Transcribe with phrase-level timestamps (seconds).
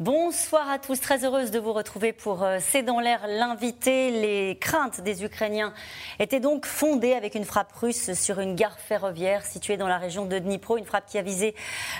[0.00, 4.10] Bonsoir à tous, très heureuse de vous retrouver pour euh, C'est dans l'air l'invité.
[4.10, 5.74] Les craintes des Ukrainiens
[6.18, 10.24] étaient donc fondées avec une frappe russe sur une gare ferroviaire située dans la région
[10.24, 11.54] de Dnipro, une frappe qui a visé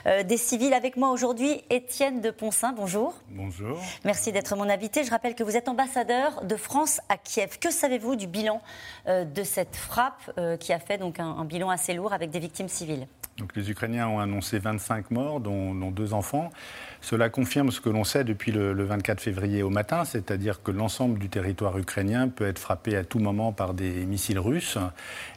[0.06, 0.72] euh, des civils.
[0.72, 3.14] Avec moi aujourd'hui, Étienne de Poncin, bonjour.
[3.28, 3.78] Bonjour.
[4.06, 5.04] Merci d'être mon invité.
[5.04, 7.58] Je rappelle que vous êtes ambassadeur de France à Kiev.
[7.58, 8.62] Que savez-vous du bilan
[9.08, 12.68] euh, de cette frappe qui a fait donc un, bilan assez lourd avec des victimes
[12.68, 13.06] civiles?
[13.36, 16.50] Donc, les Ukrainiens ont annoncé 25 morts, dont, dont deux enfants.
[17.00, 21.18] Cela confirme ce que l'on sait depuis le, 24 février au matin, c'est-à-dire que l'ensemble
[21.18, 24.78] du territoire ukrainien peut être frappé à tout moment par des missiles russes.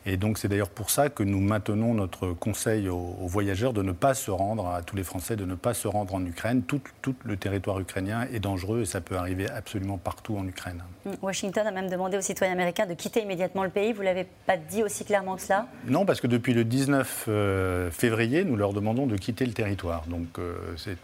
[0.05, 3.91] Et donc c'est d'ailleurs pour ça que nous maintenons notre conseil aux, voyageurs de ne
[3.91, 6.63] pas se rendre, à tous les Français, de ne pas se rendre en Ukraine.
[6.63, 10.83] Tout, tout, le territoire ukrainien est dangereux et ça peut arriver absolument partout en Ukraine.
[11.21, 13.93] Washington a même demandé aux citoyens américains de quitter immédiatement le pays.
[13.93, 15.67] Vous ne l'avez pas dit aussi clairement que cela?
[15.87, 20.03] Non, parce que depuis le 19 euh, février, nous leur demandons de quitter le territoire.
[20.07, 20.55] Donc euh,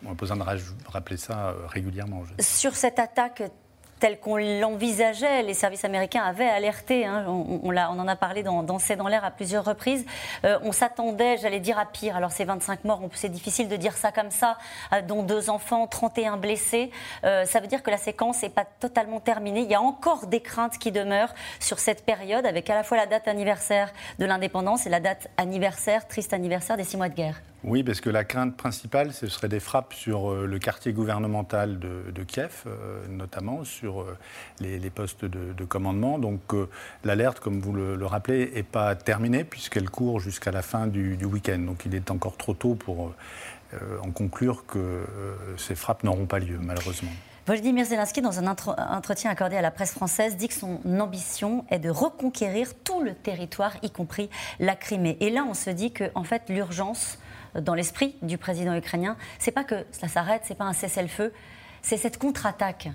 [0.06, 0.44] on a besoin de
[0.88, 2.24] rappeler ça euh, régulièrement.
[2.40, 3.44] Sur cette attaque
[4.00, 5.44] telle qu'on l'envisageait.
[5.44, 9.32] Les services américains avaient alerté, hein, on, en a parlé dans, C'est dans l'air à
[9.32, 10.06] plusieurs reprises.
[10.46, 12.16] Euh, on s'attendait, j'allais dire, à pire.
[12.16, 14.58] Alors ces 25 morts, c'est difficile de dire ça comme ça,
[15.06, 16.92] dont deux enfants, 31 blessés.
[17.24, 19.64] ça veut dire que la séquence n'est pas totalement terminée.
[19.64, 22.96] Il y a encore des craintes qui demeurent sur cette période, avec à la fois
[22.96, 27.16] la date anniversaire de l'indépendance et la date anniversaire, triste anniversaire des six mois de
[27.16, 27.42] guerre.
[27.64, 31.78] Oui, parce que la crainte principale, ce serait des frappes sur euh, le quartier gouvernemental
[31.78, 34.18] de, Kiev, euh, notamment sur euh,
[34.62, 36.20] les, postes de, commandement.
[36.20, 36.40] Donc
[37.04, 41.60] l'alerte, comme vous le, rappelez, n'est pas terminée puisqu'elle court jusqu'à la fin du, week-end.
[41.60, 43.14] Donc il est encore trop tôt pour
[44.04, 45.06] en conclure que
[45.58, 47.12] ces frappes n'auront pas lieu, malheureusement.
[47.46, 51.80] Volodymyr Zelensky, dans un entretien accordé à la presse française, dit que son ambition est
[51.80, 55.18] de reconquérir tout le territoire, y compris la Crimée.
[55.20, 57.20] Et là, on se dit que, en fait, l'urgence
[57.56, 61.32] dans l'esprit du président ukrainien, c'est pas que cela s'arrête, c'est pas un cessez-le-feu,
[61.82, 62.90] c'est cette contre-attaque.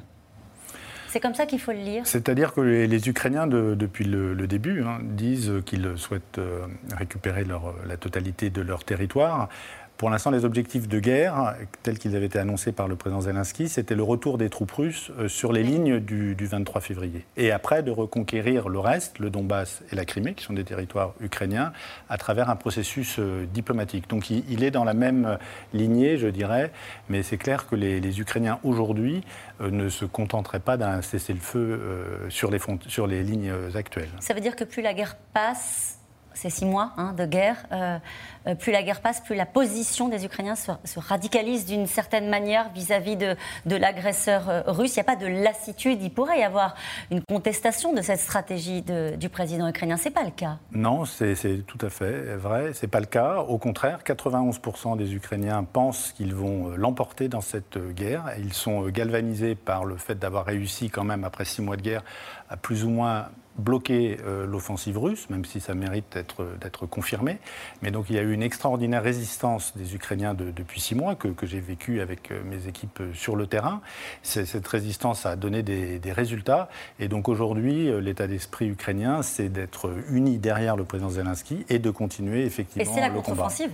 [1.08, 2.04] C'est comme ça qu'il faut le lire.
[2.06, 6.66] C'est-à-dire que les, Ukrainiens, depuis le, début, hein, disent qu'ils souhaitent euh,
[6.96, 7.44] récupérer
[7.86, 9.48] la totalité de leur territoire.
[9.96, 13.68] Pour l'instant, les objectifs de guerre, tels qu'ils avaient été annoncés par le président Zelensky,
[13.68, 17.24] c'était le retour des troupes russes euh, sur les lignes du, 23 février.
[17.36, 21.14] Et après, de reconquérir le reste, le Donbass et la Crimée, qui sont des territoires
[21.20, 21.72] ukrainiens,
[22.08, 24.08] à travers un processus euh, diplomatique.
[24.08, 25.38] Donc il, est dans la même
[25.72, 26.72] lignée, je dirais,
[27.08, 29.22] mais c'est clair que les, Ukrainiens aujourd'hui
[29.60, 31.80] euh, ne se contenteraient pas d'un cessez-le-feu
[32.28, 34.10] sur, les sur les lignes actuelles.
[34.20, 35.93] Ça veut dire que plus la guerre passe,
[36.34, 37.98] ces six mois hein, de guerre, euh,
[38.46, 42.70] euh, plus la guerre passe, plus la position des Ukrainiens se, radicalise d'une certaine manière
[42.70, 43.36] vis-à-vis de,
[43.66, 44.96] l'agresseur euh, russe.
[44.96, 46.02] Il n'y a pas de lassitude.
[46.02, 46.74] Il pourrait y avoir
[47.10, 49.96] une contestation de cette stratégie du président ukrainien.
[49.96, 50.58] Ce n'est pas le cas.
[50.72, 51.34] Non, c'est
[51.66, 52.72] tout à fait vrai.
[52.72, 53.38] Ce n'est pas le cas.
[53.38, 58.32] Au contraire, 91% des Ukrainiens pensent qu'ils vont l'emporter dans cette guerre.
[58.38, 62.02] Ils sont galvanisés par le fait d'avoir réussi quand même, après six mois de guerre,
[62.48, 66.18] à plus ou moins bloquer euh, l'offensive russe, même si ça mérite
[66.60, 67.38] d'être confirmé.
[67.82, 71.28] Mais donc il y a eu une extraordinaire résistance des Ukrainiens depuis six mois que,
[71.44, 73.80] j'ai vécu avec euh, mes équipes euh, sur le terrain.
[74.22, 76.68] Cette résistance a donné des, résultats.
[77.00, 81.90] Et donc aujourd'hui, l'état d'esprit ukrainien, c'est d'être uni derrière le président Zelensky et de
[81.90, 83.70] continuer effectivement et c'est la contre-offensive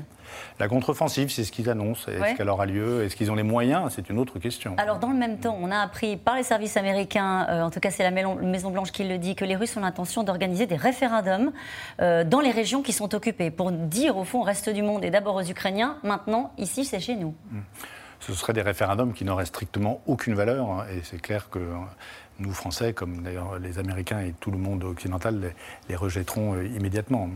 [0.58, 2.10] la contre-offensive, c'est ce qu'ils annoncent.
[2.10, 3.04] Est-ce qu'elle aura lieu?
[3.04, 3.92] Est-ce qu'ils ont les moyens?
[3.94, 4.74] C'est une autre question.
[4.78, 7.80] Alors, dans le même temps, on a appris par les services américains, euh, en tout
[7.80, 11.52] cas c'est la Maison-Blanche qui le dit, que les Russes ont l'intention d'organiser des référendums
[12.00, 15.04] euh, dans les régions qui sont occupées pour dire au fond au reste du monde
[15.04, 17.34] et d'abord aux Ukrainiens, maintenant, ici, c'est chez nous.
[17.50, 17.60] Hmm.
[18.20, 20.70] Ce seraient des référendums qui n'auraient strictement aucune valeur.
[20.70, 21.60] Hein, et c'est clair que
[22.41, 25.53] nous, Français, comme d'ailleurs les Américains et tout le monde occidental,
[25.88, 27.28] les, rejetteront euh, immédiatement.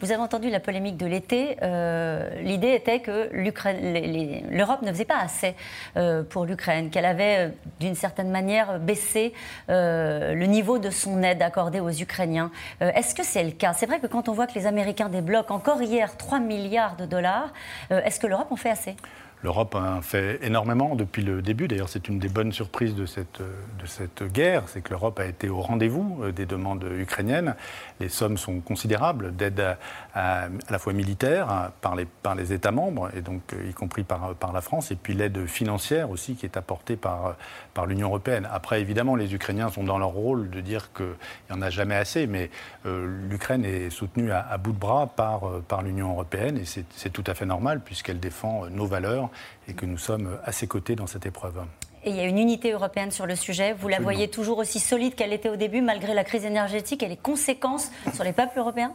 [0.00, 1.56] Vous avez entendu la polémique de l'été.
[1.62, 5.54] Euh, l'idée était que l'Europe ne faisait pas assez
[5.96, 9.32] euh, pour l'Ukraine, qu'elle avait d'une certaine manière baissé
[9.68, 12.50] le niveau de son aide accordée aux Ukrainiens.
[12.80, 13.72] est-ce que c'est le cas?
[13.72, 17.06] C'est vrai que quand on voit que les Américains débloquent encore hier 3 milliards de
[17.06, 17.52] dollars,
[17.90, 18.96] est-ce que l'Europe en fait assez?
[19.42, 21.68] L'Europe a fait énormément depuis le début.
[21.68, 25.26] D'ailleurs, c'est une des bonnes surprises de cette, de cette guerre, c'est que l'Europe a
[25.26, 27.54] été au rendez-vous euh, des demandes ukrainiennes.
[28.00, 29.76] Les sommes sont considérables d'aide
[30.14, 34.02] à, la fois militaire par les, par les États membres, et donc euh, y compris
[34.02, 37.36] par, par la France, et puis l'aide financière aussi qui est apportée par,
[37.74, 38.48] par l'Union européenne.
[38.52, 41.06] Après, évidemment, les Ukrainiens sont dans leur rôle de dire qu'il
[41.50, 42.50] n'y en a jamais assez, mais
[42.86, 47.10] euh, l'Ukraine est soutenue à, à, bout de bras par, par l'Union européenne, et c'est
[47.12, 49.27] tout à fait normal puisqu'elle défend nos valeurs
[49.68, 51.62] et que nous sommes à ses côtés dans cette épreuve.
[52.04, 53.72] et il y a une unité européenne sur le sujet.
[53.72, 57.08] Vous la voyez toujours aussi solide qu'elle était au début, malgré la crise énergétique et
[57.08, 58.92] les conséquences sur les peuples européens?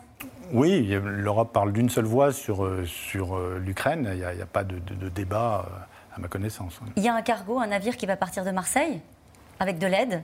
[0.52, 4.10] Oui, l'Europe parle d'une seule voix sur, euh, sur euh, l'Ukraine.
[4.14, 4.78] Il n'y a, pas de,
[5.10, 5.66] débat,
[6.16, 6.80] à ma connaissance.
[6.96, 9.02] Il y a un cargo, un navire qui va partir de Marseille
[9.60, 10.24] avec de l'aide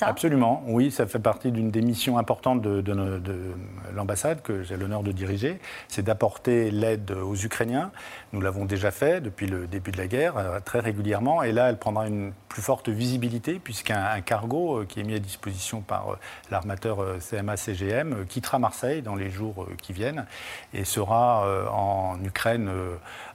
[0.00, 2.82] Absolument, oui, ça fait partie d'une des missions importantes de,
[3.94, 7.90] l'ambassade que j'ai l'honneur de diriger, c'est d'apporter l'aide aux Ukrainiens.
[8.32, 11.68] Nous l'avons déjà fait depuis le début de la guerre, euh, très régulièrement, et là,
[11.68, 16.12] elle prendra une plus forte visibilité, puisqu'un cargo euh, qui est mis à disposition par
[16.12, 16.18] euh,
[16.50, 20.26] l'armateur CMA-CGM quittera Marseille dans les jours qui viennent,
[20.72, 22.70] et sera en Ukraine,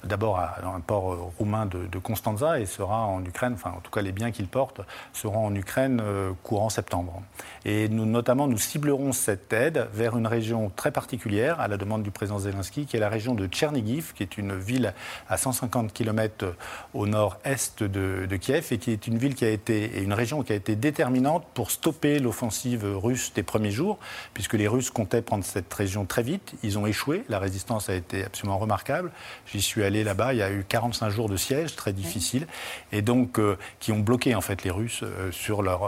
[0.04, 3.92] d'abord dans un port roumain de, de Constanza, et sera en Ukraine, enfin en tout
[3.92, 4.82] cas les biens qu'il porte,
[5.14, 6.02] seront en Ukraine
[6.44, 7.22] courant septembre.
[7.66, 12.04] Et nous, notamment, nous ciblerons cette aide vers une région très particulière, à la demande
[12.04, 14.94] du président Zelensky, qui est la région de Tchernigiv, qui est une ville
[15.30, 16.56] à 150 km
[16.94, 20.44] au nord-est de, Kiev, et qui est une ville qui a été, et une région
[20.44, 24.00] qui a été déterminante pour stopper l'offensive russe des premiers jours,
[24.34, 26.54] puisque les Russes comptaient prendre cette région très vite.
[26.64, 29.12] Ils ont échoué, la résistance a été absolument remarquable.
[29.46, 32.48] J'y suis allé là-bas, il y a eu 45 jours de siège très difficile,
[32.92, 35.84] et donc euh, qui ont bloqué en fait les Russes euh, sur leur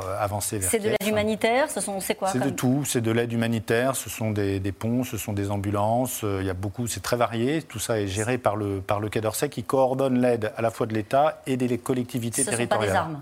[0.54, 2.84] euh, c'est de l'aide humanitaire ce sont, C'est quoi C'est de tout.
[2.86, 6.24] C'est de l'aide humanitaire, ce sont des, ponts, ce sont des ambulances.
[6.24, 7.62] Euh, il y a beaucoup, c'est très varié.
[7.62, 10.72] Tout ça est géré par le, par le Quai d'Orsay qui coordonne l'aide à la
[10.72, 12.70] fois de l'État et des collectivités territoriales.
[12.70, 13.22] Ce sont pas des armes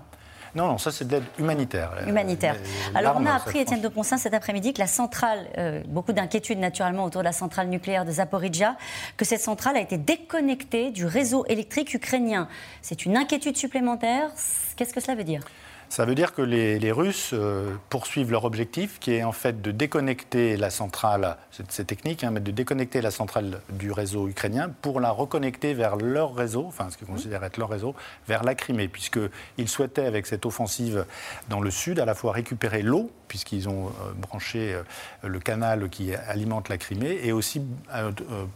[0.54, 1.92] non, non, ça c'est de l'aide humanitaire.
[2.06, 2.56] Humanitaire.
[2.94, 6.58] Alors on a appris, Étienne de Poncin, cet après-midi, que la centrale, euh, beaucoup d'inquiétudes
[6.58, 8.76] naturellement autour de la centrale nucléaire de Zaporizhia,
[9.16, 12.48] que cette centrale a été déconnectée du réseau électrique ukrainien.
[12.82, 14.30] C'est une inquiétude supplémentaire.
[14.76, 15.42] Qu'est-ce que cela veut dire?
[15.90, 19.72] Ça veut dire que les, Russes euh, poursuivent leur objectif, qui est en fait de
[19.72, 21.36] déconnecter la centrale,
[21.68, 25.96] c'est technique, hein, mais de déconnecter la centrale du réseau ukrainien pour la reconnecter vers
[25.96, 27.96] leur réseau, enfin ce qu'ils considèrent être leur réseau,
[28.28, 31.06] vers la Crimée, puisqu'ils souhaitaient, avec cette offensive
[31.48, 34.82] dans le sud, à la fois récupérer l'eau, puisqu'ils ont euh, branché euh,
[35.22, 37.62] le canal qui alimente la Crimée, et aussi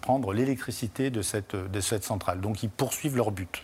[0.00, 2.40] prendre l'électricité de cette, de cette centrale.
[2.40, 3.62] Donc ils poursuivent leur but.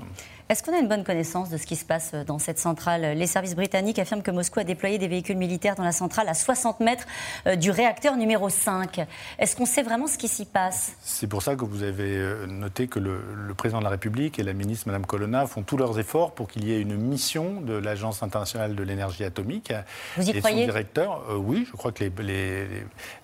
[0.51, 3.17] Est-ce qu'on a une bonne connaissance de ce qui se passe dans cette centrale?
[3.17, 6.35] Les services britanniques affirment que Moscou a déployé des véhicules militaires dans la centrale à
[6.35, 7.07] 60 mètres
[7.47, 9.07] euh, du réacteur numéro 5.
[9.39, 10.95] Est-ce qu'on sait vraiment ce qui s'y passe?
[11.03, 13.21] C'est pour ça que vous avez euh, noté que le,
[13.57, 16.65] président de la République et la ministre Mme Colonna font tous leurs efforts pour qu'il
[16.65, 19.73] y ait une mission de l'Agence internationale de l'énergie atomique.
[20.17, 20.63] Vous y et croyez?
[20.63, 22.11] son directeur, euh, oui, je crois que les,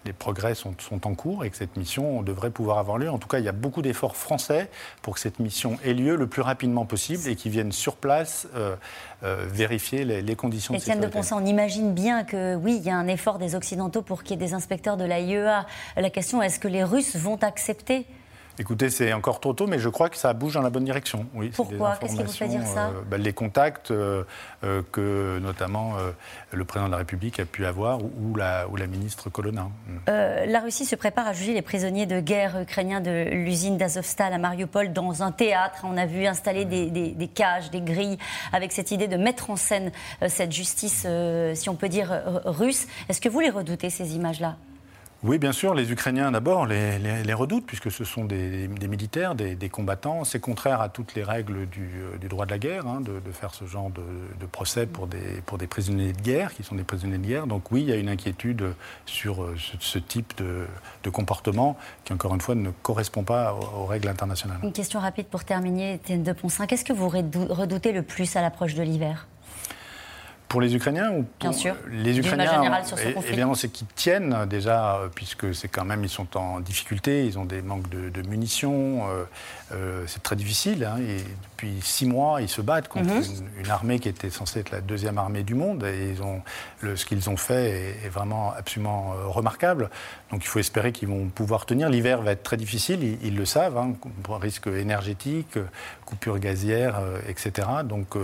[0.04, 3.10] les, progrès sont, sont, en cours et que cette mission devrait pouvoir avoir lieu.
[3.10, 4.70] En tout cas, il y a beaucoup d'efforts français
[5.02, 8.48] pour que cette mission ait lieu le plus rapidement possible et qui viennent sur place
[8.54, 8.76] euh,
[9.22, 11.06] euh, vérifier les, conditions de sécurité.
[11.06, 14.22] de Poncet, on imagine bien que oui, il y a un effort des Occidentaux pour
[14.22, 15.66] qu'il y ait des inspecteurs de l'AIEA.
[15.96, 18.06] La question est-ce que les Russes vont accepter
[18.58, 21.26] Écoutez, c'est encore trop tôt, mais je crois que ça bouge dans la bonne direction.
[21.34, 21.96] Oui, Pourquoi?
[22.00, 22.86] Qu'est-ce qui vous fait dire ça?
[22.86, 24.24] euh, bah, Les contacts euh,
[24.64, 25.94] euh, que notamment
[26.52, 29.68] le président de la République a pu avoir ou, la, ou la, ministre Colonna.
[29.86, 30.50] Mm.
[30.50, 34.38] la Russie se prépare à juger les prisonniers de guerre ukrainiens de l'usine d'Azovstal à
[34.38, 35.80] Mariupol dans un théâtre.
[35.84, 38.18] On a vu installer des, des, cages, des grilles,
[38.52, 39.90] avec cette idée de mettre en scène
[40.28, 41.06] cette justice,
[41.54, 42.86] si on peut dire, russe.
[43.08, 44.56] Est-ce que vous les redoutez, ces images-là?
[45.26, 50.24] Oui, bien sûr, les Ukrainiens d'abord les, redoutent, puisque ce sont des, militaires, des, combattants.
[50.24, 53.52] C'est contraire à toutes les règles du, euh, droit de la guerre, hein, de, faire
[53.54, 57.46] ce genre de, procès pour des, prisonniers de guerre, qui sont des prisonniers de guerre.
[57.46, 62.34] Donc oui, il y a une inquiétude sur euh, ce, type de, comportement qui, encore
[62.34, 64.58] une fois, ne correspond pas aux, règles internationales.
[64.62, 66.66] Une question rapide pour terminer, Étienne de Poncin.
[66.66, 69.26] Qu'est-ce que vous redoutez le plus à l'approche de l'hiver?
[70.48, 71.74] Pour les Ukrainiens ou Bien sûr.
[71.90, 72.62] Les Ukrainiens,
[73.26, 77.38] évidemment, c'est qu'ils tiennent déjà, euh, puisque c'est quand même, ils sont en difficulté, ils
[77.38, 79.24] ont des manques de, munitions, euh,
[79.72, 80.84] euh, c'est très difficile.
[80.84, 81.22] Hein, et
[81.56, 83.22] depuis six mois, ils se battent contre mhm.
[83.58, 86.42] une, armée qui était censée être la deuxième armée du monde, et ils ont,
[86.80, 89.90] le, ce qu'ils ont fait est, vraiment absolument remarquable.
[90.30, 91.88] Donc il faut espérer qu'ils vont pouvoir tenir.
[91.88, 93.94] L'hiver va être très difficile, ils, le savent, hein,
[94.28, 95.58] risque énergétique,
[96.04, 97.68] coupure gazière, etc.
[97.84, 98.16] Donc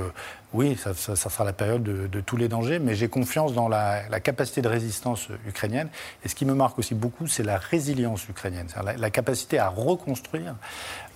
[0.52, 4.60] oui, ça, sera la période de, tous les dangers, mais j'ai confiance dans la, capacité
[4.60, 5.88] de résistance ukrainienne.
[6.24, 9.68] Et ce qui me marque aussi beaucoup, c'est la résilience ukrainienne, la, la, capacité à
[9.68, 10.54] reconstruire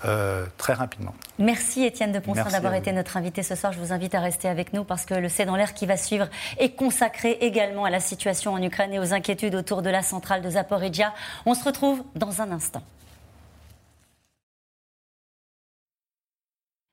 [0.04, 1.14] euh, très rapidement.
[1.38, 3.72] Merci Étienne de Poncin d'avoir été notre invité ce soir.
[3.72, 5.96] Je vous invite à rester avec nous parce que le C'est dans l'air qui va
[5.96, 10.02] suivre est consacré également à la situation en Ukraine et aux inquiétudes autour de la
[10.02, 11.12] centrale de Zaporizhia.
[11.46, 12.82] On se retrouve dans un instant.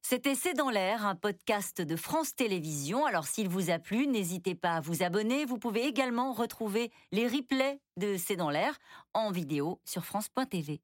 [0.01, 3.05] C'était C'est dans l'air, un podcast de France Télévisions.
[3.05, 5.45] Alors s'il vous a plu, n'hésitez pas à vous abonner.
[5.45, 8.77] Vous pouvez également retrouver les replays de C'est dans l'air
[9.13, 10.81] en vidéo sur France.tv.